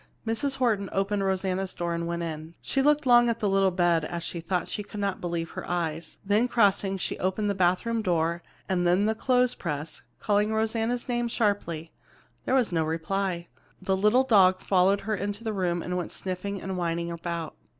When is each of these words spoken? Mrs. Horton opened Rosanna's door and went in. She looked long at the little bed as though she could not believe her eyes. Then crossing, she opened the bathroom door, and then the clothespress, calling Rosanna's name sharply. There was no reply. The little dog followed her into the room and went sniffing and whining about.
Mrs. 0.25 0.55
Horton 0.55 0.89
opened 0.91 1.23
Rosanna's 1.23 1.75
door 1.75 1.93
and 1.93 2.07
went 2.07 2.23
in. 2.23 2.55
She 2.59 2.81
looked 2.81 3.05
long 3.05 3.29
at 3.29 3.37
the 3.39 3.47
little 3.47 3.69
bed 3.69 4.03
as 4.03 4.33
though 4.49 4.63
she 4.65 4.81
could 4.81 4.99
not 4.99 5.21
believe 5.21 5.51
her 5.51 5.63
eyes. 5.69 6.17
Then 6.25 6.47
crossing, 6.47 6.97
she 6.97 7.19
opened 7.19 7.51
the 7.51 7.53
bathroom 7.53 8.01
door, 8.01 8.41
and 8.67 8.87
then 8.87 9.05
the 9.05 9.13
clothespress, 9.13 10.01
calling 10.17 10.51
Rosanna's 10.51 11.07
name 11.07 11.27
sharply. 11.27 11.91
There 12.45 12.55
was 12.55 12.71
no 12.71 12.83
reply. 12.83 13.47
The 13.79 13.95
little 13.95 14.23
dog 14.23 14.61
followed 14.61 15.01
her 15.01 15.13
into 15.15 15.43
the 15.43 15.53
room 15.53 15.83
and 15.83 15.95
went 15.95 16.11
sniffing 16.11 16.59
and 16.59 16.77
whining 16.79 17.11
about. 17.11 17.53